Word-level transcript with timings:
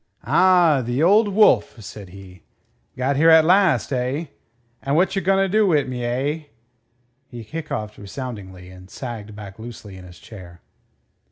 "Ah! 0.25 0.81
The 0.83 1.03
Old 1.03 1.27
Wolf!" 1.27 1.79
said 1.79 2.09
he. 2.09 2.41
"Got 2.97 3.17
here 3.17 3.29
at 3.29 3.45
last, 3.45 3.93
eh? 3.93 4.25
And 4.81 4.95
whatcher 4.95 5.21
gonnerdo 5.21 5.67
wi' 5.67 5.83
me, 5.83 6.03
eh?" 6.03 6.43
He 7.27 7.43
hiccoughed 7.43 7.99
resoundingly, 7.99 8.71
and 8.71 8.89
sagged 8.89 9.35
back 9.35 9.59
loosely 9.59 9.97
in 9.97 10.05
his 10.05 10.17
chair. 10.17 10.59